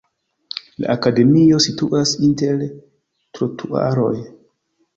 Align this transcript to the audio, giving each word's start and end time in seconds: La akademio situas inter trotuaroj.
La 0.83 0.87
akademio 0.93 1.59
situas 1.67 2.15
inter 2.29 2.65
trotuaroj. 3.37 4.13